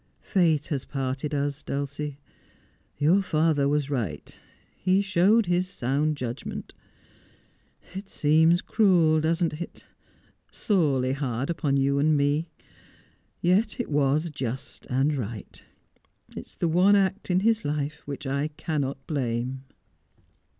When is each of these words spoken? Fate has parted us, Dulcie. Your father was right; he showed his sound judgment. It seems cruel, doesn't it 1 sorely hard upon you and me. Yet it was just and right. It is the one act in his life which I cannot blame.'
Fate 0.23 0.65
has 0.69 0.83
parted 0.83 1.31
us, 1.31 1.61
Dulcie. 1.61 2.17
Your 2.97 3.21
father 3.21 3.67
was 3.69 3.91
right; 3.91 4.35
he 4.75 4.99
showed 4.99 5.45
his 5.45 5.69
sound 5.69 6.17
judgment. 6.17 6.73
It 7.93 8.09
seems 8.09 8.63
cruel, 8.63 9.21
doesn't 9.21 9.61
it 9.61 9.83
1 10.45 10.53
sorely 10.53 11.13
hard 11.13 11.51
upon 11.51 11.77
you 11.77 11.99
and 11.99 12.17
me. 12.17 12.49
Yet 13.41 13.79
it 13.79 13.91
was 13.91 14.31
just 14.31 14.87
and 14.89 15.15
right. 15.15 15.61
It 16.35 16.47
is 16.47 16.55
the 16.55 16.67
one 16.67 16.95
act 16.95 17.29
in 17.29 17.41
his 17.41 17.63
life 17.63 18.01
which 18.05 18.25
I 18.25 18.47
cannot 18.47 19.05
blame.' 19.05 19.65